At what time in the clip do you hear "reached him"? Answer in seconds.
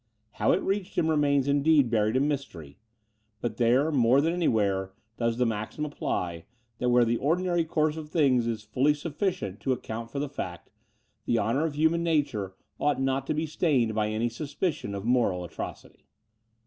0.63-1.11